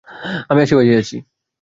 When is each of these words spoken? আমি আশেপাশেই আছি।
আমি 0.49 0.59
আশেপাশেই 0.61 0.99
আছি। 1.01 1.15